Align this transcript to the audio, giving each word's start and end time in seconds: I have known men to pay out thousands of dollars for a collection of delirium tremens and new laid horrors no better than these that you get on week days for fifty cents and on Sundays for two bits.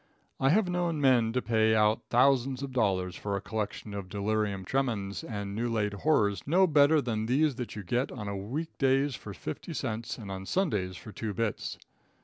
I 0.39 0.49
have 0.49 0.67
known 0.67 0.99
men 0.99 1.31
to 1.33 1.43
pay 1.43 1.75
out 1.75 2.05
thousands 2.09 2.63
of 2.63 2.71
dollars 2.73 3.15
for 3.15 3.35
a 3.37 3.39
collection 3.39 3.93
of 3.93 4.09
delirium 4.09 4.65
tremens 4.65 5.23
and 5.23 5.53
new 5.53 5.69
laid 5.69 5.93
horrors 5.93 6.41
no 6.47 6.65
better 6.65 7.01
than 7.03 7.27
these 7.27 7.53
that 7.57 7.75
you 7.75 7.83
get 7.83 8.11
on 8.11 8.49
week 8.49 8.75
days 8.79 9.13
for 9.13 9.31
fifty 9.35 9.75
cents 9.75 10.17
and 10.17 10.31
on 10.31 10.47
Sundays 10.47 10.97
for 10.97 11.11
two 11.11 11.35
bits. 11.35 11.77